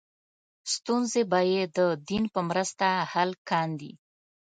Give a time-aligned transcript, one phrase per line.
[0.73, 3.91] ستونزې به یې د دین په مرسته حل کاندې.